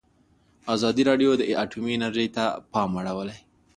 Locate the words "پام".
2.71-2.89